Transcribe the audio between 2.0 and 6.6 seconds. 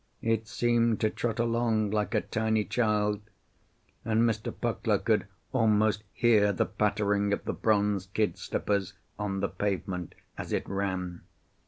a tiny child, and Mr. Puckler could almost hear